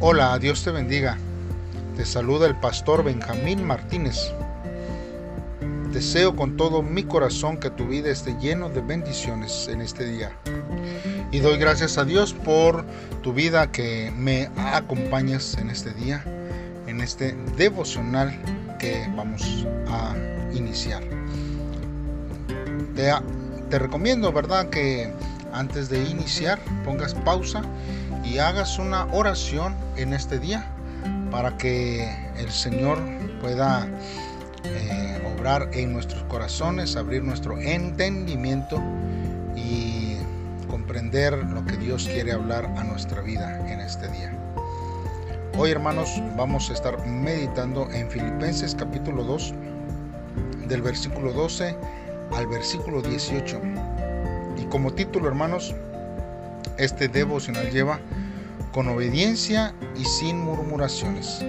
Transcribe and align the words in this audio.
Hola, 0.00 0.38
Dios 0.38 0.62
te 0.62 0.70
bendiga. 0.70 1.18
Te 1.96 2.04
saluda 2.04 2.46
el 2.46 2.54
pastor 2.54 3.02
Benjamín 3.02 3.66
Martínez. 3.66 4.32
Deseo 5.92 6.36
con 6.36 6.56
todo 6.56 6.82
mi 6.82 7.02
corazón 7.02 7.56
que 7.58 7.68
tu 7.68 7.88
vida 7.88 8.08
esté 8.08 8.36
lleno 8.38 8.68
de 8.68 8.80
bendiciones 8.80 9.66
en 9.66 9.80
este 9.80 10.06
día. 10.08 10.30
Y 11.32 11.40
doy 11.40 11.58
gracias 11.58 11.98
a 11.98 12.04
Dios 12.04 12.32
por 12.32 12.84
tu 13.22 13.32
vida 13.32 13.72
que 13.72 14.12
me 14.16 14.48
acompañas 14.72 15.58
en 15.58 15.68
este 15.68 15.90
día, 15.94 16.22
en 16.86 17.00
este 17.00 17.32
devocional 17.56 18.38
que 18.78 19.04
vamos 19.16 19.66
a 19.88 20.14
iniciar. 20.54 21.02
Te, 22.94 23.12
te 23.68 23.78
recomiendo, 23.80 24.32
¿verdad? 24.32 24.70
Que 24.70 25.12
antes 25.52 25.88
de 25.88 26.04
iniciar 26.04 26.60
pongas 26.84 27.14
pausa 27.14 27.62
y 28.28 28.38
hagas 28.38 28.78
una 28.78 29.06
oración 29.12 29.74
en 29.96 30.12
este 30.12 30.38
día 30.38 30.66
para 31.30 31.56
que 31.56 32.08
el 32.36 32.50
Señor 32.50 32.98
pueda 33.40 33.88
eh, 34.64 35.34
obrar 35.34 35.70
en 35.72 35.92
nuestros 35.92 36.22
corazones, 36.24 36.96
abrir 36.96 37.22
nuestro 37.22 37.58
entendimiento 37.58 38.82
y 39.56 40.16
comprender 40.68 41.38
lo 41.38 41.64
que 41.64 41.76
Dios 41.78 42.06
quiere 42.06 42.32
hablar 42.32 42.66
a 42.76 42.84
nuestra 42.84 43.22
vida 43.22 43.66
en 43.70 43.80
este 43.80 44.08
día. 44.08 44.36
Hoy 45.56 45.70
hermanos 45.70 46.22
vamos 46.36 46.68
a 46.70 46.74
estar 46.74 47.06
meditando 47.06 47.90
en 47.90 48.10
Filipenses 48.10 48.74
capítulo 48.74 49.24
2 49.24 49.54
del 50.68 50.82
versículo 50.82 51.32
12 51.32 51.76
al 52.36 52.46
versículo 52.46 53.00
18. 53.00 53.60
Y 54.58 54.64
como 54.66 54.92
título 54.92 55.28
hermanos, 55.28 55.74
este 56.76 57.08
devocional 57.08 57.70
lleva 57.70 58.00
con 58.72 58.88
obediencia 58.88 59.74
y 59.96 60.04
sin 60.04 60.38
murmuraciones. 60.38 61.44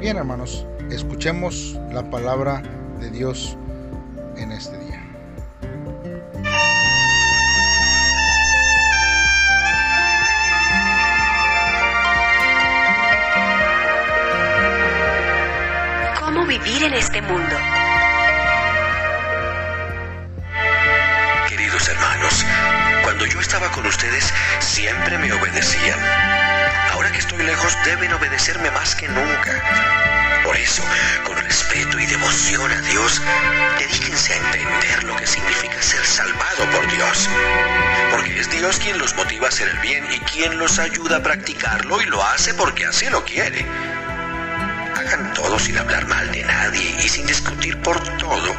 Bien 0.00 0.16
hermanos, 0.16 0.66
escuchemos 0.90 1.78
la 1.92 2.08
palabra 2.10 2.62
de 3.00 3.10
Dios 3.10 3.56
en 4.36 4.52
este 4.52 4.78
día. 4.78 5.02
¿Cómo 16.20 16.46
vivir 16.46 16.82
en 16.82 16.94
este 16.94 17.22
mundo? 17.22 17.56
Ustedes 23.98 24.32
siempre 24.60 25.18
me 25.18 25.32
obedecían. 25.32 25.98
Ahora 26.92 27.10
que 27.10 27.18
estoy 27.18 27.42
lejos 27.42 27.76
deben 27.84 28.12
obedecerme 28.12 28.70
más 28.70 28.94
que 28.94 29.08
nunca. 29.08 30.40
Por 30.44 30.56
eso, 30.56 30.84
con 31.24 31.36
respeto 31.36 31.98
y 31.98 32.06
devoción 32.06 32.70
a 32.70 32.80
Dios, 32.82 33.20
dedíquense 33.76 34.34
a 34.34 34.36
entender 34.36 35.02
lo 35.02 35.16
que 35.16 35.26
significa 35.26 35.82
ser 35.82 36.06
salvado 36.06 36.70
por 36.70 36.88
Dios. 36.92 37.28
Porque 38.12 38.38
es 38.38 38.48
Dios 38.50 38.78
quien 38.78 38.98
los 38.98 39.16
motiva 39.16 39.46
a 39.46 39.48
hacer 39.48 39.66
el 39.68 39.78
bien 39.80 40.06
y 40.12 40.20
quien 40.20 40.58
los 40.58 40.78
ayuda 40.78 41.16
a 41.16 41.22
practicarlo 41.24 42.00
y 42.00 42.06
lo 42.06 42.22
hace 42.22 42.54
porque 42.54 42.86
así 42.86 43.06
lo 43.10 43.24
quiere. 43.24 43.66
Hagan 44.94 45.34
todo 45.34 45.58
sin 45.58 45.76
hablar 45.76 46.06
mal 46.06 46.30
de 46.30 46.44
nadie 46.44 46.94
y 47.04 47.08
sin 47.08 47.26
discutir 47.26 47.76
por 47.78 47.98
todo, 48.18 48.54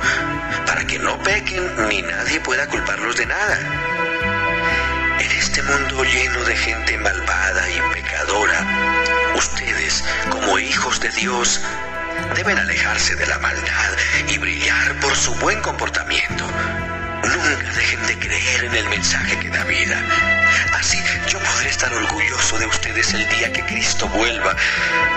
para 0.66 0.86
que 0.86 1.00
no 1.00 1.18
pequen 1.24 1.88
ni 1.88 2.02
nadie 2.02 2.42
pueda 2.42 2.68
culparlos 2.68 3.16
de 3.16 3.26
nada. 3.26 3.89
Este 5.40 5.64
mundo 5.64 6.04
lleno 6.04 6.44
de 6.44 6.54
gente 6.54 6.98
malvada 6.98 7.70
y 7.70 7.94
pecadora, 7.94 9.32
ustedes, 9.38 10.04
como 10.30 10.60
hijos 10.60 11.00
de 11.00 11.08
Dios, 11.12 11.62
deben 12.36 12.58
alejarse 12.58 13.16
de 13.16 13.26
la 13.26 13.40
maldad 13.40 13.98
y 14.28 14.38
brillar 14.38 15.00
por 15.00 15.16
su 15.16 15.34
buen 15.36 15.62
comportamiento. 15.62 16.44
Nunca 17.24 17.72
dejen 17.74 18.06
de 18.08 18.20
creer 18.20 18.66
en 18.66 18.76
el 18.76 18.90
mensaje 18.90 19.40
que 19.40 19.50
da 19.50 19.64
vida. 19.64 20.04
Así 20.78 21.02
yo 21.30 21.40
podré 21.40 21.70
estar 21.70 21.94
orgulloso 21.94 22.58
de 22.58 22.66
ustedes 22.66 23.14
el 23.14 23.26
día 23.30 23.54
que 23.54 23.64
Cristo 23.66 24.10
vuelva 24.10 24.58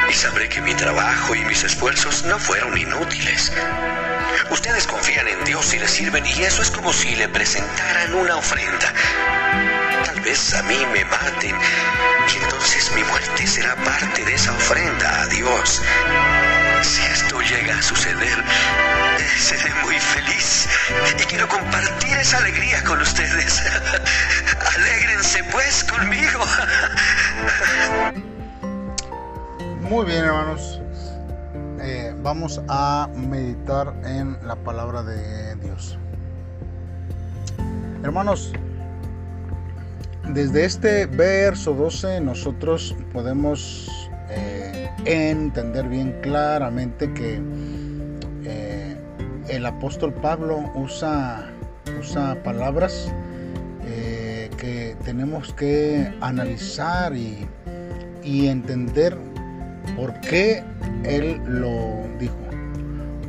y 0.09 0.13
sabré 0.13 0.49
que 0.49 0.61
mi 0.61 0.75
trabajo 0.75 1.35
y 1.35 1.45
mis 1.47 1.65
esfuerzos 1.65 2.23
no 2.23 2.39
fueron 2.39 2.79
inútiles. 2.79 3.53
Ustedes 4.51 4.87
confían 4.87 5.27
en 5.29 5.45
Dios 5.45 5.73
y 5.75 5.79
le 5.79 5.89
sirven 5.89 6.25
y 6.27 6.43
eso 6.43 6.63
es 6.63 6.71
como 6.71 6.93
si 6.93 7.17
le 7.17 7.29
presentaran 7.29 8.15
una 8.15 8.37
ofrenda. 8.37 8.93
Vez 10.23 10.55
a 10.55 10.63
mí 10.63 10.77
me 10.93 11.05
maten 11.05 11.57
y 12.33 12.43
entonces 12.45 12.93
mi 12.95 13.03
muerte 13.03 13.47
será 13.47 13.75
parte 13.77 14.25
de 14.25 14.35
esa 14.35 14.53
ofrenda 14.53 15.23
a 15.23 15.27
Dios. 15.27 15.83
Si 16.83 17.03
esto 17.03 17.41
llega 17.41 17.77
a 17.77 17.83
suceder, 17.83 18.45
seré 19.39 19.75
muy 19.83 19.99
feliz 19.99 20.69
y 21.19 21.25
quiero 21.25 21.49
compartir 21.49 22.17
esa 22.19 22.39
alegría 22.39 22.85
con 22.85 23.01
ustedes. 23.01 23.63
Alégrense 24.77 25.43
pues 25.51 25.85
conmigo. 25.85 26.41
Muy 29.81 30.07
bien 30.07 30.25
hermanos, 30.25 30.81
Eh, 31.81 32.15
vamos 32.23 32.61
a 32.69 33.09
meditar 33.17 33.93
en 34.05 34.39
la 34.47 34.55
palabra 34.55 35.03
de 35.03 35.57
Dios. 35.57 35.99
Hermanos, 38.05 38.53
desde 40.29 40.65
este 40.65 41.07
verso 41.07 41.75
12 41.75 42.21
nosotros 42.21 42.95
podemos 43.13 43.91
eh, 44.31 44.89
entender 45.05 45.89
bien 45.89 46.15
claramente 46.23 47.13
que 47.13 47.41
eh, 48.45 48.97
el 49.49 49.67
apóstol 49.67 50.13
Pablo 50.15 50.71
usa, 50.75 51.51
usa 52.01 52.41
palabras 52.43 53.13
eh, 53.85 54.49
que 54.57 54.97
tenemos 55.05 55.53
que 55.55 56.13
analizar 56.21 57.15
y, 57.17 57.47
y 58.23 58.47
entender 58.47 59.17
por 59.97 60.19
qué 60.21 60.63
él 61.05 61.41
lo 61.47 62.01
dijo. 62.19 62.37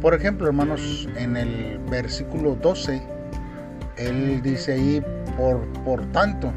Por 0.01 0.13
ejemplo, 0.13 0.47
hermanos, 0.47 1.07
en 1.15 1.37
el 1.37 1.79
versículo 1.89 2.55
12, 2.55 3.01
él 3.97 4.41
dice 4.41 4.73
ahí, 4.73 5.03
por, 5.37 5.65
por 5.83 6.05
tanto, 6.11 6.53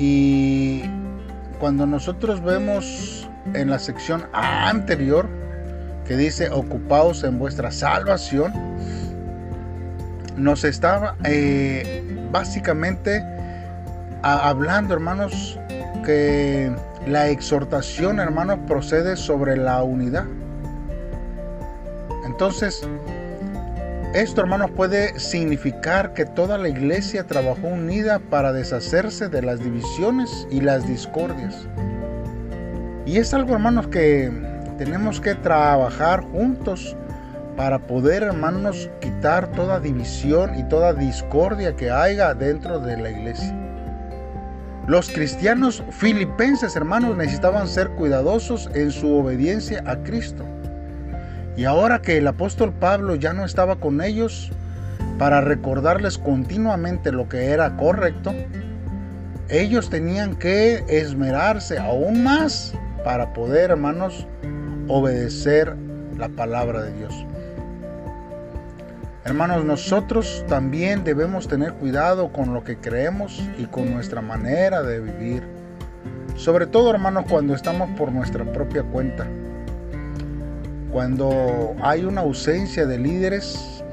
y 0.00 0.82
cuando 1.58 1.86
nosotros 1.86 2.42
vemos 2.42 3.28
en 3.52 3.68
la 3.68 3.78
sección 3.78 4.24
anterior 4.32 5.28
que 6.06 6.16
dice 6.16 6.48
ocupaos 6.48 7.22
en 7.22 7.38
vuestra 7.38 7.70
salvación, 7.70 8.50
nos 10.38 10.64
está 10.64 11.16
eh, 11.24 12.02
básicamente 12.32 13.22
hablando, 14.22 14.94
hermanos, 14.94 15.58
que 16.06 16.74
la 17.06 17.28
exhortación, 17.28 18.20
hermanos, 18.20 18.58
procede 18.66 19.16
sobre 19.16 19.58
la 19.58 19.82
unidad. 19.82 20.24
Entonces, 22.24 22.88
esto, 24.14 24.40
hermanos, 24.40 24.72
puede 24.72 25.18
significar 25.20 26.14
que 26.14 26.24
toda 26.24 26.58
la 26.58 26.68
iglesia 26.68 27.24
trabajó 27.28 27.68
unida 27.68 28.18
para 28.18 28.52
deshacerse 28.52 29.28
de 29.28 29.40
las 29.40 29.60
divisiones 29.60 30.48
y 30.50 30.60
las 30.60 30.86
discordias. 30.88 31.68
Y 33.06 33.18
es 33.18 33.32
algo, 33.32 33.54
hermanos, 33.54 33.86
que 33.86 34.32
tenemos 34.78 35.20
que 35.20 35.36
trabajar 35.36 36.22
juntos 36.32 36.96
para 37.56 37.78
poder, 37.78 38.24
hermanos, 38.24 38.90
quitar 39.00 39.52
toda 39.52 39.78
división 39.78 40.58
y 40.58 40.64
toda 40.64 40.92
discordia 40.92 41.76
que 41.76 41.90
haya 41.90 42.34
dentro 42.34 42.80
de 42.80 42.96
la 42.96 43.10
iglesia. 43.10 43.56
Los 44.88 45.08
cristianos 45.08 45.84
filipenses, 45.90 46.74
hermanos, 46.74 47.16
necesitaban 47.16 47.68
ser 47.68 47.90
cuidadosos 47.90 48.68
en 48.74 48.90
su 48.90 49.14
obediencia 49.14 49.84
a 49.86 49.96
Cristo. 50.02 50.44
Y 51.56 51.64
ahora 51.64 52.00
que 52.00 52.18
el 52.18 52.26
apóstol 52.26 52.72
Pablo 52.72 53.14
ya 53.14 53.32
no 53.32 53.44
estaba 53.44 53.76
con 53.76 54.00
ellos 54.00 54.50
para 55.18 55.40
recordarles 55.40 56.16
continuamente 56.16 57.12
lo 57.12 57.28
que 57.28 57.50
era 57.50 57.76
correcto, 57.76 58.34
ellos 59.48 59.90
tenían 59.90 60.36
que 60.36 60.84
esmerarse 60.88 61.78
aún 61.78 62.22
más 62.22 62.72
para 63.04 63.32
poder, 63.32 63.70
hermanos, 63.70 64.26
obedecer 64.88 65.76
la 66.16 66.28
palabra 66.28 66.82
de 66.82 66.92
Dios. 66.92 67.26
Hermanos, 69.24 69.64
nosotros 69.64 70.44
también 70.48 71.04
debemos 71.04 71.46
tener 71.46 71.74
cuidado 71.74 72.32
con 72.32 72.54
lo 72.54 72.64
que 72.64 72.78
creemos 72.78 73.42
y 73.58 73.66
con 73.66 73.92
nuestra 73.92 74.22
manera 74.22 74.82
de 74.82 75.00
vivir. 75.00 75.42
Sobre 76.36 76.66
todo, 76.66 76.90
hermanos, 76.90 77.26
cuando 77.28 77.54
estamos 77.54 77.90
por 77.98 78.10
nuestra 78.12 78.44
propia 78.44 78.82
cuenta. 78.82 79.26
Cuando 80.92 81.74
hay 81.82 82.04
una 82.04 82.22
ausencia 82.22 82.86
de 82.86 82.98
líderes 82.98 83.84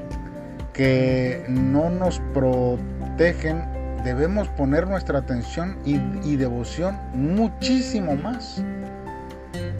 que 0.72 1.44
no 1.48 1.90
nos 1.90 2.20
protegen 2.34 3.78
debemos 4.04 4.48
poner 4.48 4.86
nuestra 4.86 5.18
atención 5.18 5.76
y, 5.84 6.36
devoción 6.36 6.98
muchísimo 7.14 8.16
más. 8.16 8.62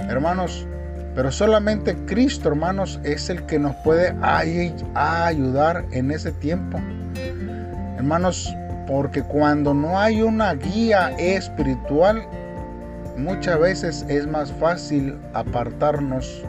Hermanos, 0.08 0.66
pero 1.14 1.30
solamente 1.30 1.96
Cristo, 2.06 2.48
hermanos, 2.48 3.00
es 3.04 3.30
el 3.30 3.44
que 3.46 3.58
nos 3.58 3.74
puede 3.76 4.14
ayudar 4.22 5.84
en 5.92 6.10
ese 6.10 6.32
tiempo. 6.32 6.78
Hermanos, 7.96 8.54
porque 8.86 9.22
cuando 9.22 9.74
no 9.74 9.98
hay 9.98 10.22
una 10.22 10.54
guía 10.54 11.10
espiritual, 11.18 12.22
muchas 13.16 13.58
veces 13.58 14.06
es 14.08 14.26
más 14.26 14.52
fácil 14.52 15.16
apartarnos 15.34 16.44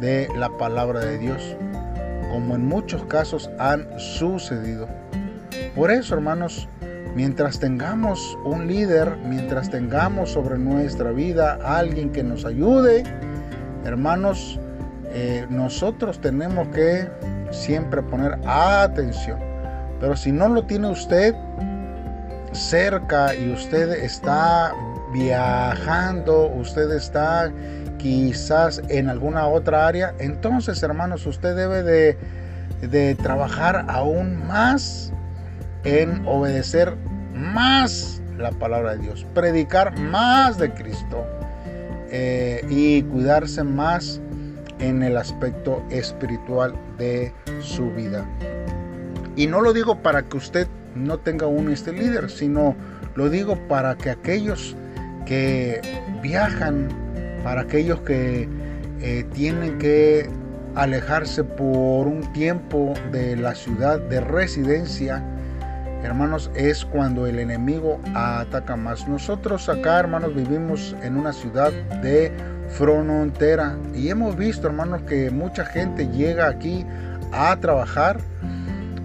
de 0.00 0.28
la 0.36 0.48
palabra 0.50 1.00
de 1.00 1.18
Dios, 1.18 1.56
como 2.30 2.54
en 2.54 2.66
muchos 2.66 3.04
casos 3.04 3.50
han 3.58 3.86
sucedido. 3.98 4.88
Por 5.74 5.90
eso, 5.90 6.14
hermanos, 6.14 6.68
mientras 7.14 7.58
tengamos 7.58 8.38
un 8.44 8.66
líder, 8.66 9.16
mientras 9.24 9.70
tengamos 9.70 10.30
sobre 10.30 10.58
nuestra 10.58 11.12
vida 11.12 11.58
alguien 11.64 12.10
que 12.10 12.22
nos 12.22 12.44
ayude, 12.44 13.04
hermanos, 13.84 14.60
eh, 15.12 15.46
nosotros 15.48 16.20
tenemos 16.20 16.68
que 16.68 17.08
siempre 17.50 18.02
poner 18.02 18.38
atención. 18.46 19.38
Pero 20.00 20.16
si 20.16 20.30
no 20.32 20.48
lo 20.48 20.64
tiene 20.64 20.90
usted 20.90 21.34
cerca 22.52 23.34
y 23.34 23.50
usted 23.52 23.90
está 23.92 24.74
viajando, 25.12 26.48
usted 26.48 26.90
está 26.90 27.50
quizás 27.98 28.82
en 28.88 29.08
alguna 29.08 29.46
otra 29.46 29.86
área, 29.86 30.14
entonces 30.18 30.82
hermanos, 30.82 31.26
usted 31.26 31.56
debe 31.56 31.82
de, 31.82 33.14
trabajar 33.16 33.86
aún 33.88 34.46
más 34.46 35.12
en 35.84 36.22
obedecer 36.26 36.94
más 37.34 38.20
la 38.38 38.50
palabra 38.50 38.96
de 38.96 39.02
Dios, 39.02 39.26
predicar 39.34 39.98
más 39.98 40.58
de 40.58 40.72
Cristo 40.72 41.24
eh, 42.10 42.64
y 42.68 43.02
cuidarse 43.04 43.64
más 43.64 44.20
en 44.78 45.02
el 45.02 45.16
aspecto 45.16 45.82
espiritual 45.90 46.74
de 46.98 47.32
su 47.60 47.90
vida. 47.92 48.26
Y 49.36 49.46
no 49.46 49.60
lo 49.60 49.72
digo 49.72 50.02
para 50.02 50.22
que 50.22 50.36
usted 50.36 50.66
no 50.94 51.18
tenga 51.18 51.46
un 51.46 51.70
este 51.70 51.92
líder, 51.92 52.30
sino 52.30 52.74
lo 53.14 53.28
digo 53.28 53.56
para 53.68 53.96
que 53.96 54.10
aquellos 54.10 54.76
que 55.26 55.80
viajan, 56.22 56.88
para 57.46 57.60
aquellos 57.60 58.00
que 58.00 58.48
eh, 59.00 59.24
tienen 59.32 59.78
que 59.78 60.28
alejarse 60.74 61.44
por 61.44 62.08
un 62.08 62.32
tiempo 62.32 62.92
de 63.12 63.36
la 63.36 63.54
ciudad 63.54 64.00
de 64.00 64.20
residencia, 64.20 65.22
hermanos, 66.02 66.50
es 66.56 66.84
cuando 66.84 67.24
el 67.24 67.38
enemigo 67.38 68.00
ataca 68.16 68.74
más. 68.74 69.06
Nosotros 69.06 69.68
acá, 69.68 70.00
hermanos, 70.00 70.34
vivimos 70.34 70.96
en 71.04 71.16
una 71.16 71.32
ciudad 71.32 71.70
de 72.02 72.32
frontera 72.70 73.78
y 73.94 74.08
hemos 74.08 74.36
visto, 74.36 74.66
hermanos, 74.66 75.02
que 75.02 75.30
mucha 75.30 75.64
gente 75.66 76.08
llega 76.08 76.48
aquí 76.48 76.84
a 77.30 77.56
trabajar 77.60 78.18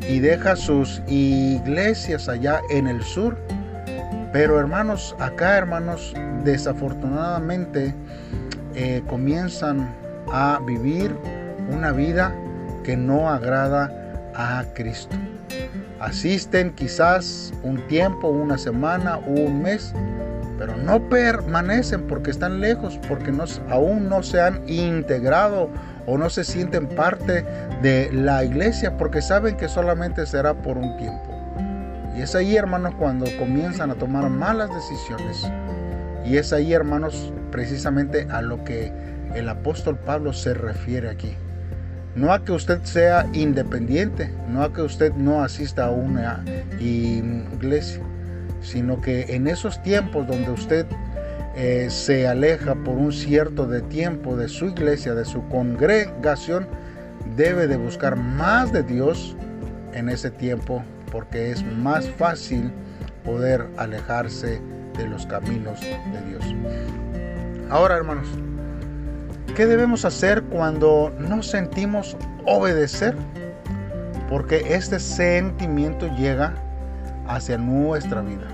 y 0.10 0.18
deja 0.18 0.56
sus 0.56 1.00
iglesias 1.08 2.28
allá 2.28 2.60
en 2.72 2.88
el 2.88 3.04
sur 3.04 3.38
pero 4.32 4.58
hermanos, 4.58 5.14
acá 5.20 5.58
hermanos, 5.58 6.14
desafortunadamente 6.44 7.94
eh, 8.76 9.04
comienzan 9.08 9.94
a 10.32 10.60
vivir 10.66 11.16
una 11.70 11.92
vida 11.92 12.34
que 12.84 12.98
no 12.98 13.30
agrada 13.30 13.92
a 14.36 14.64
Cristo. 14.74 15.16
Asisten 16.00 16.72
quizás 16.72 17.54
un 17.64 17.86
tiempo, 17.88 18.30
una 18.30 18.58
semana 18.58 19.18
o 19.18 19.32
un 19.32 19.62
mes, 19.62 19.94
pero 20.58 20.76
no 20.78 21.10
permanecen 21.10 22.08
porque 22.08 22.32
están 22.32 22.60
lejos, 22.60 23.00
porque 23.08 23.32
aún 23.70 24.10
no 24.10 24.24
se 24.24 24.42
han 24.42 24.68
integrado 24.68 25.70
o 26.08 26.18
no 26.18 26.30
se 26.30 26.44
sienten 26.44 26.88
parte 26.88 27.46
de 27.82 28.12
la 28.12 28.44
iglesia, 28.44 28.98
porque 28.98 29.22
saben 29.22 29.58
que 29.58 29.68
solamente 29.68 30.26
será 30.26 30.54
por 30.54 30.78
un 30.78 30.98
tiempo. 30.98 31.32
Y 32.16 32.22
es 32.22 32.36
ahí, 32.36 32.56
hermanos, 32.56 32.94
cuando 32.96 33.26
comienzan 33.38 33.92
a 33.92 33.96
tomar 33.96 34.30
malas 34.30 34.70
decisiones. 34.74 35.50
Y 36.26 36.38
es 36.38 36.54
ahí, 36.54 36.74
hermanos, 36.74 37.34
precisamente 37.52 38.28
a 38.30 38.42
lo 38.42 38.64
que 38.64 38.92
el 39.36 39.50
apóstol 39.50 39.98
Pablo 39.98 40.34
se 40.34 40.54
refiere 40.54 41.10
aquí. 41.10 41.34
No 42.16 42.34
a 42.34 42.44
que 42.44 42.52
usted 42.52 42.82
sea 42.84 43.26
independiente, 43.34 44.32
no 44.50 44.64
a 44.64 44.74
que 44.74 44.82
usted 44.82 45.14
no 45.14 45.44
asista 45.44 45.86
a 45.86 45.92
una 45.92 46.44
iglesia, 46.80 48.04
sino 48.62 49.00
que 49.02 49.34
en 49.36 49.48
esos 49.48 49.82
tiempos 49.82 50.28
donde 50.28 50.52
usted 50.52 50.86
eh, 51.56 51.88
se 51.90 52.28
aleja 52.28 52.76
por 52.76 52.98
un 52.98 53.12
cierto 53.14 53.66
de 53.66 53.82
tiempo 53.82 54.36
de 54.36 54.50
su 54.50 54.66
iglesia, 54.66 55.14
de 55.14 55.26
su 55.26 55.48
congregación, 55.48 56.68
debe 57.36 57.68
de 57.68 57.78
buscar 57.78 58.16
más 58.18 58.72
de 58.74 58.84
Dios 58.84 59.36
en 59.94 60.10
ese 60.10 60.32
tiempo 60.32 60.84
porque 61.12 61.52
es 61.52 61.64
más 61.64 62.10
fácil 62.10 62.72
poder 63.24 63.68
alejarse 63.78 64.62
de 64.98 65.08
los 65.08 65.26
caminos 65.26 65.80
de 65.82 66.22
Dios. 66.28 66.44
Ahora, 67.70 67.96
hermanos, 67.96 68.28
¿qué 69.56 69.66
debemos 69.66 70.06
hacer 70.06 70.44
cuando 70.44 71.12
no 71.20 71.42
sentimos 71.44 72.18
obedecer? 72.46 73.16
Porque 74.30 74.76
este 74.76 75.00
sentimiento 75.00 76.08
llega 76.18 76.54
hacia 77.28 77.58
nuestra 77.58 78.22
vida. 78.22 78.48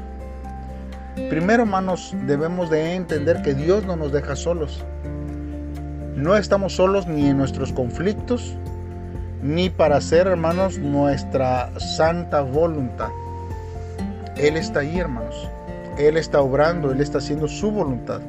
Primero, 1.29 1.63
hermanos, 1.63 2.15
debemos 2.25 2.69
de 2.69 2.93
entender 2.93 3.41
que 3.41 3.53
Dios 3.53 3.85
no 3.85 3.95
nos 3.95 4.11
deja 4.11 4.35
solos. 4.35 4.85
No 6.15 6.35
estamos 6.35 6.73
solos 6.73 7.07
ni 7.07 7.27
en 7.27 7.37
nuestros 7.37 7.73
conflictos, 7.73 8.55
ni 9.41 9.69
para 9.69 9.97
hacer, 9.97 10.27
hermanos, 10.27 10.77
nuestra 10.77 11.71
santa 11.79 12.41
voluntad. 12.41 13.09
Él 14.35 14.57
está 14.57 14.81
ahí, 14.81 14.99
hermanos. 14.99 15.49
Él 15.97 16.17
está 16.17 16.41
obrando, 16.41 16.91
Él 16.91 17.01
está 17.01 17.17
haciendo 17.17 17.47
su 17.47 17.71
voluntad. 17.71 18.21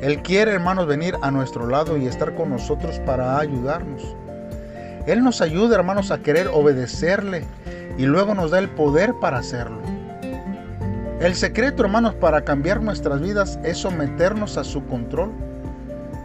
Él 0.00 0.22
quiere, 0.22 0.52
hermanos, 0.52 0.86
venir 0.86 1.16
a 1.22 1.30
nuestro 1.30 1.66
lado 1.66 1.96
y 1.96 2.06
estar 2.06 2.34
con 2.34 2.50
nosotros 2.50 3.00
para 3.06 3.38
ayudarnos. 3.38 4.02
Él 5.06 5.22
nos 5.22 5.40
ayuda, 5.40 5.76
hermanos, 5.76 6.10
a 6.10 6.18
querer 6.18 6.48
obedecerle 6.48 7.44
y 7.96 8.04
luego 8.04 8.34
nos 8.34 8.50
da 8.50 8.58
el 8.58 8.68
poder 8.68 9.14
para 9.20 9.38
hacerlo. 9.38 9.80
El 11.20 11.34
secreto, 11.34 11.84
hermanos, 11.84 12.14
para 12.14 12.42
cambiar 12.42 12.82
nuestras 12.82 13.20
vidas 13.20 13.58
es 13.62 13.78
someternos 13.78 14.58
a 14.58 14.64
su 14.64 14.84
control 14.86 15.32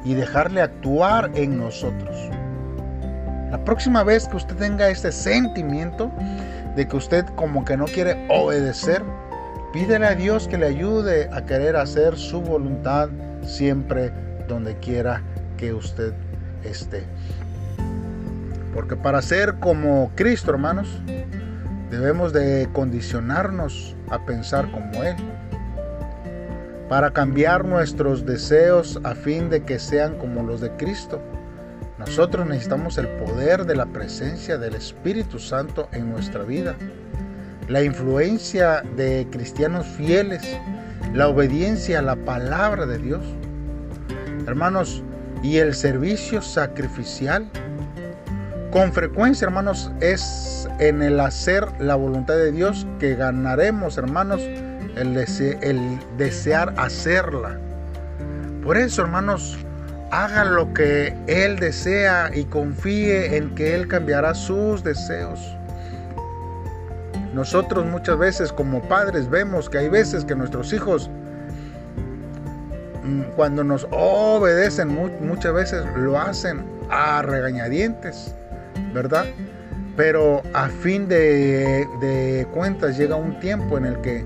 y 0.03 0.13
dejarle 0.13 0.61
actuar 0.61 1.31
en 1.35 1.57
nosotros. 1.57 2.17
La 3.51 3.63
próxima 3.63 4.03
vez 4.03 4.27
que 4.27 4.37
usted 4.37 4.55
tenga 4.55 4.89
este 4.89 5.11
sentimiento 5.11 6.11
de 6.75 6.87
que 6.87 6.97
usted 6.97 7.25
como 7.35 7.63
que 7.63 7.77
no 7.77 7.85
quiere 7.85 8.25
obedecer, 8.29 9.03
pídele 9.73 10.07
a 10.07 10.15
Dios 10.15 10.47
que 10.47 10.57
le 10.57 10.67
ayude 10.67 11.29
a 11.31 11.45
querer 11.45 11.75
hacer 11.75 12.17
su 12.17 12.41
voluntad 12.41 13.09
siempre 13.43 14.11
donde 14.47 14.75
quiera 14.77 15.21
que 15.57 15.73
usted 15.73 16.13
esté. 16.63 17.03
Porque 18.73 18.95
para 18.95 19.21
ser 19.21 19.55
como 19.55 20.11
Cristo, 20.15 20.51
hermanos, 20.51 21.01
debemos 21.89 22.33
de 22.33 22.69
condicionarnos 22.73 23.95
a 24.09 24.25
pensar 24.25 24.71
como 24.71 25.03
Él. 25.03 25.15
Para 26.87 27.11
cambiar 27.11 27.65
nuestros 27.65 28.25
deseos 28.25 28.99
a 29.03 29.13
fin 29.13 29.49
de 29.49 29.63
que 29.63 29.79
sean 29.79 30.17
como 30.17 30.43
los 30.43 30.61
de 30.61 30.71
Cristo 30.71 31.21
nosotros 31.99 32.47
necesitamos 32.47 32.97
el 32.97 33.09
poder 33.09 33.65
de 33.65 33.75
la 33.75 33.85
presencia 33.85 34.57
del 34.57 34.73
Espíritu 34.73 35.37
Santo 35.37 35.89
en 35.91 36.09
nuestra 36.09 36.43
vida, 36.43 36.75
la 37.69 37.83
influencia 37.83 38.83
de 38.97 39.27
cristianos 39.31 39.85
fieles, 39.87 40.41
la 41.13 41.29
obediencia 41.29 41.99
a 41.99 42.01
la 42.01 42.15
palabra 42.15 42.85
de 42.85 42.97
Dios. 42.97 43.21
Hermanos, 44.47 45.03
y 45.43 45.57
el 45.57 45.73
servicio 45.73 46.41
sacrificial. 46.41 47.47
Con 48.71 48.93
frecuencia, 48.93 49.45
hermanos, 49.45 49.91
es 49.99 50.67
en 50.79 51.01
el 51.01 51.19
hacer 51.19 51.65
la 51.79 51.95
voluntad 51.95 52.35
de 52.35 52.51
Dios 52.51 52.85
que 52.99 53.15
ganaremos, 53.15 53.97
hermanos, 53.97 54.41
el, 54.95 55.99
desear 56.17 56.73
hacerla. 56.77 57.57
Por 58.63 58.77
eso, 58.77 59.01
hermanos, 59.03 59.57
haga 60.11 60.43
lo 60.43 60.73
que 60.73 61.15
Él 61.27 61.57
desea 61.57 62.31
y 62.33 62.43
confíe 62.45 63.37
en 63.37 63.55
que 63.55 63.75
Él 63.75 63.87
cambiará 63.87 64.35
sus 64.35 64.83
deseos. 64.83 65.39
Nosotros 67.33 67.85
muchas 67.85 68.17
veces 68.17 68.51
como 68.51 68.81
padres 68.81 69.29
vemos 69.29 69.69
que 69.69 69.77
hay 69.77 69.89
veces 69.89 70.25
que 70.25 70.35
nuestros 70.35 70.73
hijos 70.73 71.09
mm, 73.03 73.21
cuando 73.35 73.63
nos 73.63 73.87
obedecen 73.91 74.87
muchas 75.21 75.53
veces 75.53 75.85
lo 75.95 76.19
hacen 76.19 76.65
a 76.89 77.21
regañadientes, 77.21 78.33
¿verdad? 78.93 79.25
Pero 79.95 80.41
a 80.53 80.69
fin 80.69 81.07
de, 81.07 81.87
de 82.01 82.47
cuentas 82.53 82.97
llega 82.97 83.15
un 83.15 83.39
tiempo 83.39 83.77
en 83.77 83.85
el 83.85 84.01
que 84.01 84.25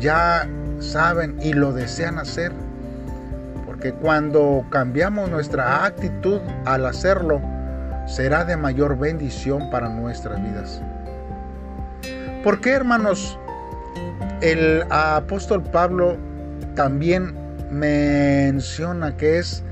ya 0.00 0.48
saben 0.80 1.36
y 1.40 1.52
lo 1.52 1.72
desean 1.72 2.18
hacer. 2.18 2.52
Porque 3.66 3.92
cuando 3.92 4.64
cambiamos 4.70 5.30
nuestra 5.30 5.84
actitud 5.84 6.40
al 6.64 6.86
hacerlo, 6.86 7.40
será 8.06 8.44
de 8.44 8.56
mayor 8.56 8.98
bendición 8.98 9.70
para 9.70 9.88
nuestras 9.88 10.42
vidas. 10.42 10.82
¿Por 12.42 12.60
qué, 12.60 12.70
hermanos? 12.70 13.38
El 14.40 14.82
apóstol 14.90 15.62
Pablo 15.62 16.16
también 16.74 17.32
menciona 17.70 19.16
que 19.16 19.38
es, 19.38 19.62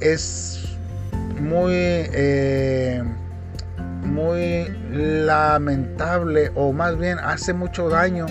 es 0.00 0.78
muy, 1.38 1.74
eh, 1.74 3.02
muy 4.04 4.74
lamentable 4.90 6.50
o 6.54 6.72
más 6.72 6.96
bien 6.96 7.18
hace 7.18 7.52
mucho 7.52 7.90
daño 7.90 8.24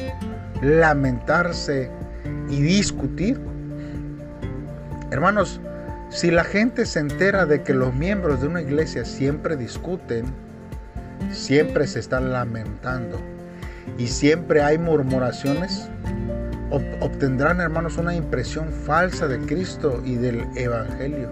lamentarse 0.64 1.92
y 2.50 2.62
discutir. 2.64 3.40
Hermanos, 5.12 5.62
si 6.10 6.32
la 6.32 6.44
gente 6.44 6.88
se 6.88 7.00
entera 7.00 7.46
de 7.46 7.62
que 7.62 7.76
los 7.76 7.94
miembros 7.94 8.42
de 8.42 8.48
una 8.48 8.64
iglesia 8.64 9.06
siempre 9.06 9.56
discuten, 9.56 10.49
siempre 11.32 11.88
se 11.88 12.00
están 12.00 12.32
lamentando 12.32 13.20
y 13.98 14.08
siempre 14.08 14.62
hay 14.62 14.78
murmuraciones, 14.78 15.90
obtendrán, 17.02 17.62
hermanos, 17.62 17.98
una 17.98 18.16
impresión 18.16 18.72
falsa 18.72 19.28
de 19.28 19.40
Cristo 19.40 20.02
y 20.06 20.16
del 20.16 20.46
Evangelio. 20.56 21.30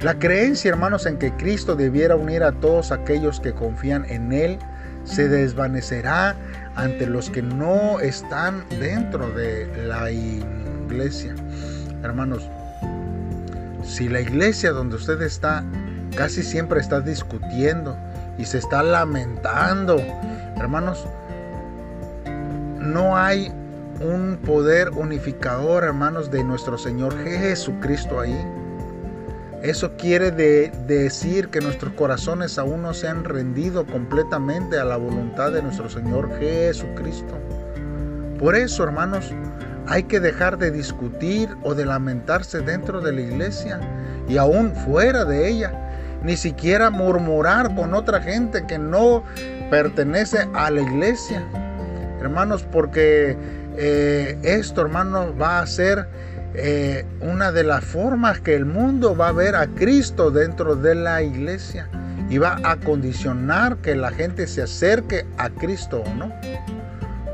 La 0.00 0.18
creencia, 0.18 0.70
hermanos, 0.70 1.06
en 1.06 1.18
que 1.18 1.32
Cristo 1.32 1.76
debiera 1.76 2.16
unir 2.16 2.42
a 2.42 2.52
todos 2.52 2.92
aquellos 2.92 3.40
que 3.40 3.52
confían 3.52 4.04
en 4.08 4.32
Él 4.32 4.58
se 5.04 5.28
desvanecerá 5.28 6.36
ante 6.76 7.06
los 7.06 7.30
que 7.30 7.42
no 7.42 8.00
están 8.00 8.64
dentro 8.80 9.30
de 9.30 9.66
la 9.86 10.10
iglesia. 10.10 11.34
Hermanos, 12.02 12.48
si 13.84 14.08
la 14.08 14.20
iglesia 14.20 14.70
donde 14.72 14.96
usted 14.96 15.20
está 15.22 15.64
casi 16.16 16.42
siempre 16.42 16.80
está 16.80 17.00
discutiendo 17.00 17.96
y 18.38 18.44
se 18.44 18.58
está 18.58 18.82
lamentando, 18.82 19.98
hermanos, 20.56 21.06
no 22.78 23.16
hay 23.16 23.52
un 24.00 24.38
poder 24.44 24.90
unificador, 24.90 25.84
hermanos, 25.84 26.30
de 26.30 26.42
nuestro 26.42 26.76
Señor 26.78 27.16
Jesucristo 27.22 28.20
ahí. 28.20 28.38
Eso 29.62 29.96
quiere 29.96 30.32
decir 30.32 31.48
que 31.48 31.60
nuestros 31.60 31.92
corazones 31.92 32.58
aún 32.58 32.82
no 32.82 32.94
se 32.94 33.06
han 33.06 33.22
rendido 33.22 33.86
completamente 33.86 34.78
a 34.78 34.84
la 34.84 34.96
voluntad 34.96 35.52
de 35.52 35.62
nuestro 35.62 35.88
Señor 35.88 36.36
Jesucristo. 36.40 37.38
Por 38.40 38.56
eso, 38.56 38.82
hermanos, 38.82 39.32
hay 39.86 40.02
que 40.02 40.18
dejar 40.18 40.58
de 40.58 40.72
discutir 40.72 41.48
o 41.62 41.74
de 41.74 41.84
lamentarse 41.84 42.60
dentro 42.60 43.00
de 43.00 43.12
la 43.12 43.20
iglesia 43.20 43.80
y 44.28 44.36
aún 44.36 44.74
fuera 44.74 45.24
de 45.24 45.48
ella. 45.48 45.81
Ni 46.24 46.36
siquiera 46.36 46.90
murmurar 46.90 47.74
con 47.74 47.94
otra 47.94 48.20
gente 48.20 48.66
que 48.66 48.78
no 48.78 49.24
pertenece 49.70 50.48
a 50.54 50.70
la 50.70 50.80
iglesia. 50.80 51.42
Hermanos, 52.20 52.66
porque 52.70 53.36
eh, 53.76 54.38
esto, 54.42 54.82
hermanos, 54.82 55.34
va 55.40 55.60
a 55.60 55.66
ser 55.66 56.06
eh, 56.54 57.04
una 57.20 57.50
de 57.50 57.64
las 57.64 57.82
formas 57.84 58.40
que 58.40 58.54
el 58.54 58.66
mundo 58.66 59.16
va 59.16 59.28
a 59.28 59.32
ver 59.32 59.56
a 59.56 59.66
Cristo 59.66 60.30
dentro 60.30 60.76
de 60.76 60.94
la 60.94 61.22
iglesia 61.22 61.88
y 62.28 62.38
va 62.38 62.58
a 62.62 62.76
condicionar 62.76 63.78
que 63.78 63.96
la 63.96 64.10
gente 64.10 64.46
se 64.46 64.62
acerque 64.62 65.26
a 65.38 65.50
Cristo 65.50 66.02
o 66.06 66.14
no. 66.14 66.32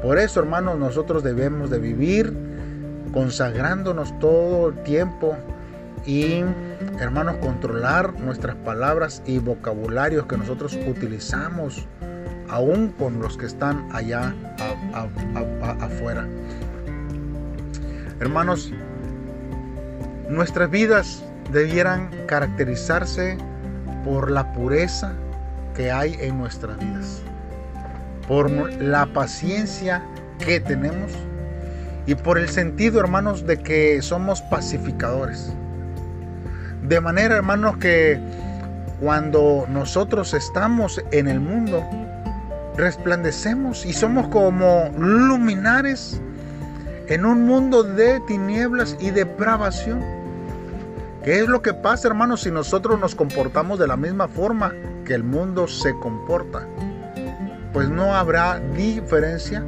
Por 0.03 0.19
eso, 0.19 0.41
hermanos, 0.41 0.79
nosotros 0.79 1.23
debemos 1.23 1.71
de 1.71 1.81
vivir 1.81 2.33
consagrándonos 3.13 4.17
todo 4.21 4.69
el 4.69 4.83
tiempo 4.85 5.37
y, 6.07 6.45
hermanos, 7.01 7.37
controlar 7.37 8.19
nuestras 8.21 8.57
palabras 8.57 9.23
y 9.27 9.39
vocabularios 9.39 10.27
que 10.27 10.37
nosotros 10.37 10.79
utilizamos, 10.87 11.87
aún 12.49 12.93
con 12.99 13.21
los 13.21 13.37
que 13.37 13.47
están 13.47 13.89
allá 13.93 14.35
afuera. 15.81 16.27
Hermanos, 18.21 18.73
nuestras 20.29 20.71
vidas 20.71 21.25
debieran 21.53 22.11
caracterizarse 22.27 23.39
por 24.05 24.31
la 24.31 24.53
pureza 24.53 25.13
que 25.75 25.91
hay 25.91 26.15
en 26.21 26.39
nuestras 26.39 26.79
vidas 26.79 27.23
por 28.29 28.51
la 28.51 29.07
paciencia 29.07 30.05
que 30.39 30.61
tenemos 30.61 31.11
y 32.07 32.15
por 32.15 32.39
el 32.39 32.49
sentido, 32.49 33.01
hermanos, 33.01 33.47
de 33.47 33.59
que 33.59 34.01
somos 34.03 34.43
pacificadores. 34.43 35.53
De 36.89 37.01
manera, 37.01 37.37
hermanos, 37.37 37.77
que 37.79 38.19
cuando 39.01 39.67
nosotros 39.69 40.35
estamos 40.35 41.03
en 41.13 41.29
el 41.29 41.41
mundo, 41.41 41.85
resplandecemos 42.77 43.85
y 43.85 43.93
somos 43.93 44.29
como 44.29 44.91
luminares 44.99 46.21
en 47.09 47.25
un 47.25 47.47
mundo 47.47 47.83
de 47.83 48.21
tinieblas 48.21 48.97
y 49.01 49.11
depravación. 49.11 50.03
¿Qué 51.25 51.41
es 51.41 51.49
lo 51.49 51.63
que 51.63 51.75
pasa, 51.75 52.09
hermanos, 52.09 52.43
si 52.43 52.51
nosotros 52.51 52.99
nos 52.99 53.15
comportamos 53.15 53.79
de 53.79 53.87
la 53.87 53.97
misma 53.97 54.29
forma 54.29 54.73
que 55.05 55.15
el 55.15 55.25
mundo 55.25 55.69
se 55.69 55.93
comporta? 56.01 56.67
pues 57.73 57.89
no 57.89 58.15
habrá 58.15 58.61
diferencia 58.75 59.63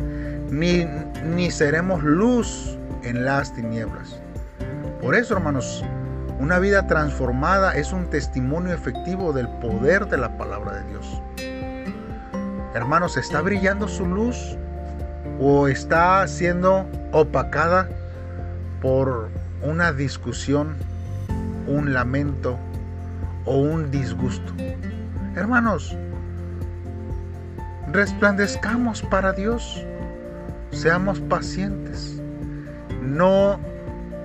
ni, 0.51 0.87
ni 1.35 1.51
seremos 1.51 2.03
luz 2.03 2.79
en 3.03 3.25
las 3.25 3.55
tinieblas. 3.55 4.21
Por 5.01 5.15
eso, 5.15 5.35
hermanos, 5.35 5.85
una 6.41 6.59
vida 6.59 6.87
transformada 6.87 7.75
es 7.77 7.93
un 7.93 8.07
testimonio 8.07 8.73
efectivo 8.73 9.35
del 9.35 9.47
poder 9.47 10.09
de 10.09 10.17
la 10.17 10.39
palabra 10.39 10.73
de 10.73 10.89
Dios. 10.89 11.23
Hermanos, 12.75 13.19
¿está 13.19 13.43
brillando 13.43 13.87
su 13.87 14.07
luz 14.07 14.57
o 15.39 15.69
está 15.69 16.27
siendo 16.27 16.87
opacada 17.13 17.91
por 18.81 19.29
una 19.61 19.93
discusión, 19.93 20.77
un 21.67 21.93
lamento 21.93 22.57
o 23.45 23.59
un 23.59 23.91
disgusto? 23.91 24.55
Hermanos, 25.37 25.95
resplandezcamos 27.93 29.03
para 29.03 29.35
Dios, 29.35 29.85
seamos 30.71 31.21
pacientes, 31.21 32.19
no, 33.03 33.61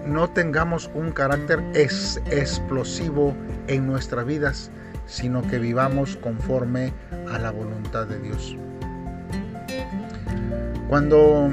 no 0.06 0.30
tengamos 0.30 0.90
un 0.94 1.12
carácter 1.12 1.64
explosivo 1.74 3.36
en 3.68 3.88
nuestras 3.88 4.26
vidas, 4.26 4.72
sino 5.06 5.42
que 5.48 5.60
vivamos 5.60 6.18
conforme 6.18 6.94
a 7.32 7.40
la 7.40 7.52
voluntad 7.52 8.08
de 8.08 8.20
Dios. 8.20 8.58
Cuando 10.88 11.50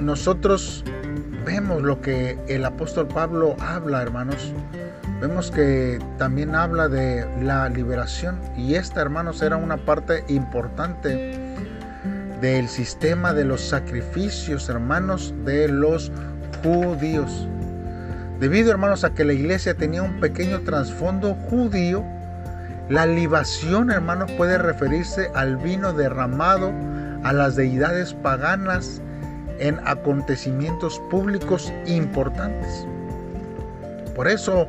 nosotros 0.00 0.84
vemos 1.44 1.82
lo 1.82 2.00
que 2.00 2.38
el 2.48 2.64
apóstol 2.64 3.08
Pablo 3.08 3.56
habla, 3.60 4.02
hermanos, 4.02 4.52
vemos 5.20 5.50
que 5.50 5.98
también 6.18 6.54
habla 6.54 6.88
de 6.88 7.26
la 7.42 7.68
liberación 7.68 8.38
y 8.56 8.74
esta, 8.74 9.00
hermanos, 9.00 9.40
era 9.42 9.56
una 9.56 9.78
parte 9.78 10.24
importante 10.28 11.56
del 12.40 12.68
sistema 12.68 13.32
de 13.32 13.44
los 13.44 13.62
sacrificios, 13.62 14.68
hermanos, 14.68 15.32
de 15.44 15.68
los 15.68 16.12
judíos. 16.66 17.48
Debido, 18.40 18.70
hermanos, 18.70 19.04
a 19.04 19.10
que 19.10 19.24
la 19.24 19.32
iglesia 19.32 19.74
tenía 19.74 20.02
un 20.02 20.18
pequeño 20.20 20.60
trasfondo 20.60 21.34
judío, 21.48 22.04
la 22.88 23.06
libación, 23.06 23.90
hermanos, 23.90 24.30
puede 24.32 24.58
referirse 24.58 25.30
al 25.34 25.56
vino 25.56 25.92
derramado 25.92 26.72
a 27.22 27.32
las 27.32 27.56
deidades 27.56 28.14
paganas 28.14 29.00
en 29.58 29.80
acontecimientos 29.84 31.00
públicos 31.10 31.72
importantes. 31.86 32.86
Por 34.14 34.28
eso, 34.28 34.68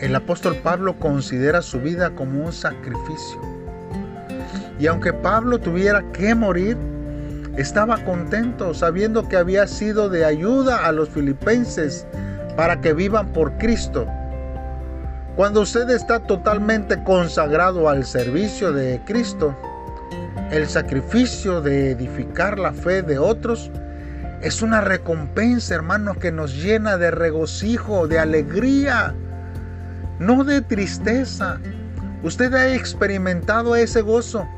el 0.00 0.14
apóstol 0.14 0.56
Pablo 0.56 0.98
considera 0.98 1.62
su 1.62 1.80
vida 1.80 2.10
como 2.10 2.44
un 2.44 2.52
sacrificio. 2.52 3.40
Y 4.78 4.86
aunque 4.86 5.12
Pablo 5.12 5.58
tuviera 5.58 6.02
que 6.12 6.34
morir, 6.34 6.76
estaba 7.58 8.02
contento 8.04 8.72
sabiendo 8.72 9.28
que 9.28 9.36
había 9.36 9.66
sido 9.66 10.08
de 10.08 10.24
ayuda 10.24 10.86
a 10.86 10.92
los 10.92 11.08
filipenses 11.08 12.06
para 12.56 12.80
que 12.80 12.94
vivan 12.94 13.32
por 13.32 13.58
Cristo. 13.58 14.06
Cuando 15.36 15.60
usted 15.60 15.90
está 15.90 16.20
totalmente 16.20 17.02
consagrado 17.04 17.88
al 17.88 18.04
servicio 18.04 18.72
de 18.72 19.00
Cristo, 19.04 19.56
el 20.50 20.66
sacrificio 20.68 21.60
de 21.60 21.90
edificar 21.90 22.58
la 22.58 22.72
fe 22.72 23.02
de 23.02 23.18
otros 23.18 23.70
es 24.40 24.62
una 24.62 24.80
recompensa, 24.80 25.74
hermanos, 25.74 26.16
que 26.16 26.32
nos 26.32 26.54
llena 26.62 26.96
de 26.96 27.10
regocijo, 27.10 28.08
de 28.08 28.18
alegría 28.18 29.14
no 30.20 30.42
de 30.42 30.62
tristeza 30.62 31.60
Usted 32.22 32.52
ha 32.54 32.74
experimentado 32.74 33.76
ese 33.76 34.00
gozo. 34.00 34.48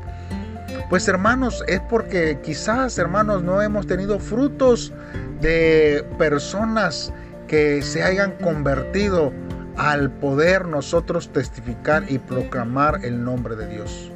Pues 0.91 1.07
hermanos, 1.07 1.63
es 1.69 1.79
porque 1.89 2.37
quizás 2.43 2.97
hermanos 2.97 3.43
no 3.43 3.61
hemos 3.61 3.87
tenido 3.87 4.19
frutos 4.19 4.91
de 5.39 6.05
personas 6.17 7.13
que 7.47 7.81
se 7.81 8.03
hayan 8.03 8.33
convertido 8.43 9.31
al 9.77 10.11
poder 10.11 10.67
nosotros 10.67 11.31
testificar 11.31 12.03
y 12.09 12.19
proclamar 12.19 13.05
el 13.05 13.23
nombre 13.23 13.55
de 13.55 13.69
Dios. 13.69 14.11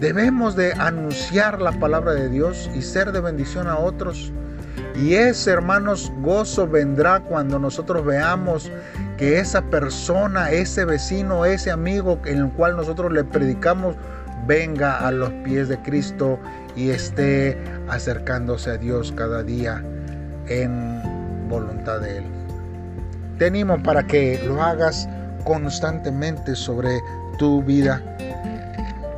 Debemos 0.00 0.56
de 0.56 0.72
anunciar 0.72 1.60
la 1.60 1.72
palabra 1.72 2.14
de 2.14 2.30
Dios 2.30 2.70
y 2.74 2.80
ser 2.80 3.12
de 3.12 3.20
bendición 3.20 3.66
a 3.68 3.76
otros. 3.76 4.32
Y 4.96 5.16
ese, 5.16 5.50
hermanos, 5.50 6.10
gozo 6.22 6.66
vendrá 6.66 7.20
cuando 7.20 7.58
nosotros 7.58 8.06
veamos 8.06 8.72
que 9.18 9.38
esa 9.38 9.60
persona, 9.60 10.50
ese 10.50 10.86
vecino, 10.86 11.44
ese 11.44 11.70
amigo 11.70 12.18
en 12.24 12.38
el 12.38 12.50
cual 12.52 12.74
nosotros 12.74 13.12
le 13.12 13.22
predicamos, 13.22 13.96
venga 14.46 14.98
a 15.06 15.10
los 15.10 15.30
pies 15.44 15.68
de 15.68 15.78
Cristo 15.82 16.38
y 16.76 16.90
esté 16.90 17.58
acercándose 17.88 18.70
a 18.70 18.76
Dios 18.76 19.12
cada 19.16 19.42
día 19.42 19.82
en 20.48 21.48
voluntad 21.48 22.00
de 22.00 22.18
Él. 22.18 22.24
Te 23.38 23.46
animo 23.46 23.82
para 23.82 24.06
que 24.06 24.40
lo 24.46 24.62
hagas 24.62 25.08
constantemente 25.44 26.54
sobre 26.54 27.00
tu 27.38 27.62
vida 27.62 28.02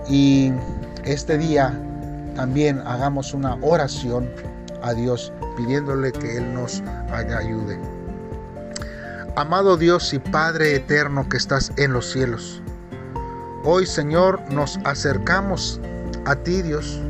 y 0.09 0.53
este 1.05 1.39
día 1.39 1.73
también 2.35 2.81
hagamos 2.87 3.35
una 3.35 3.57
oración 3.63 4.29
a 4.83 4.93
Dios 4.93 5.33
pidiéndole 5.57 6.13
que 6.13 6.37
Él 6.37 6.55
nos 6.55 6.83
ayude. 7.13 7.79
Amado 9.37 9.77
Dios 9.77 10.15
y 10.15 10.19
Padre 10.19 10.77
eterno 10.77 11.29
que 11.29 11.37
estás 11.37 11.73
en 11.77 11.93
los 11.93 12.11
cielos, 12.11 12.63
hoy 13.67 13.85
Señor 13.85 14.41
nos 14.53 14.79
acercamos 14.85 15.81
a 16.25 16.37
ti 16.37 16.63
Dios, 16.63 17.01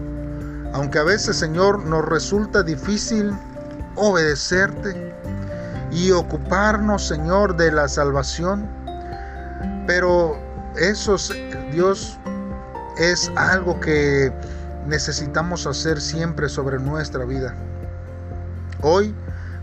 aunque 0.73 0.99
a 0.99 1.03
veces 1.03 1.37
Señor 1.37 1.85
nos 1.85 2.03
resulta 2.07 2.63
difícil 2.63 3.31
obedecerte 3.95 5.15
y 5.93 6.13
ocuparnos 6.13 7.07
Señor 7.07 7.57
de 7.57 7.71
la 7.73 7.89
salvación, 7.89 8.67
pero 9.87 10.39
eso 10.77 11.17
Dios 11.73 12.19
es 12.97 13.31
algo 13.37 13.79
que 13.79 14.33
necesitamos 14.87 15.67
hacer 15.67 16.01
siempre 16.01 16.49
sobre 16.49 16.79
nuestra 16.79 17.27
vida. 17.27 17.55
Hoy 18.81 19.15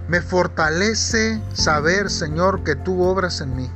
me 0.08 0.22
fortalece 0.22 1.42
saber, 1.54 2.12
Señor, 2.12 2.64
que 2.64 2.76
tú 2.76 3.02
obras 3.02 3.42
en 3.42 3.56
mí. 3.56 3.72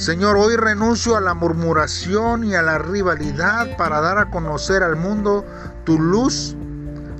Señor, 0.00 0.38
hoy 0.38 0.56
renuncio 0.56 1.14
a 1.14 1.20
la 1.20 1.34
murmuración 1.34 2.42
y 2.42 2.54
a 2.54 2.62
la 2.62 2.78
rivalidad 2.78 3.76
para 3.76 4.00
dar 4.00 4.16
a 4.16 4.30
conocer 4.30 4.82
al 4.82 4.96
mundo 4.96 5.44
tu 5.84 5.98
luz, 5.98 6.56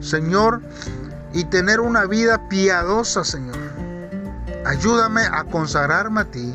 Señor, 0.00 0.62
y 1.34 1.44
tener 1.44 1.80
una 1.80 2.06
vida 2.06 2.48
piadosa, 2.48 3.22
Señor. 3.22 3.58
Ayúdame 4.64 5.20
a 5.30 5.44
consagrarme 5.44 6.22
a 6.22 6.30
ti 6.30 6.54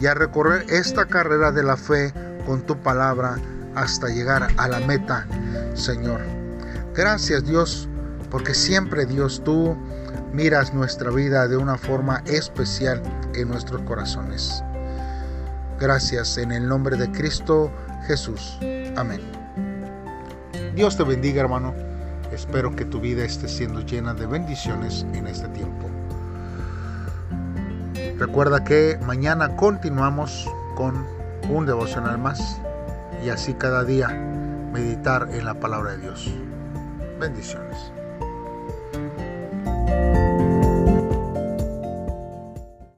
y 0.00 0.06
a 0.06 0.14
recorrer 0.14 0.66
esta 0.68 1.06
carrera 1.06 1.52
de 1.52 1.62
la 1.62 1.76
fe 1.76 2.12
con 2.44 2.62
tu 2.62 2.76
palabra 2.82 3.36
hasta 3.76 4.08
llegar 4.08 4.48
a 4.56 4.66
la 4.66 4.80
meta, 4.80 5.28
Señor. 5.74 6.22
Gracias 6.92 7.44
Dios, 7.44 7.88
porque 8.32 8.52
siempre 8.52 9.06
Dios 9.06 9.40
tú 9.44 9.76
miras 10.32 10.74
nuestra 10.74 11.12
vida 11.12 11.46
de 11.46 11.56
una 11.56 11.78
forma 11.78 12.20
especial 12.26 13.00
en 13.36 13.48
nuestros 13.48 13.80
corazones. 13.82 14.64
Gracias 15.82 16.38
en 16.38 16.52
el 16.52 16.68
nombre 16.68 16.96
de 16.96 17.10
Cristo 17.10 17.72
Jesús. 18.06 18.56
Amén. 18.94 19.20
Dios 20.76 20.96
te 20.96 21.02
bendiga 21.02 21.40
hermano. 21.40 21.74
Espero 22.30 22.76
que 22.76 22.84
tu 22.84 23.00
vida 23.00 23.24
esté 23.24 23.48
siendo 23.48 23.80
llena 23.80 24.14
de 24.14 24.26
bendiciones 24.26 25.04
en 25.12 25.26
este 25.26 25.48
tiempo. 25.48 25.88
Recuerda 28.16 28.62
que 28.62 28.96
mañana 29.04 29.56
continuamos 29.56 30.48
con 30.76 31.04
un 31.50 31.66
devocional 31.66 32.16
más 32.16 32.60
y 33.24 33.30
así 33.30 33.52
cada 33.54 33.82
día 33.82 34.06
meditar 34.72 35.30
en 35.32 35.44
la 35.44 35.54
palabra 35.54 35.96
de 35.96 35.98
Dios. 35.98 36.32
Bendiciones. 37.18 37.91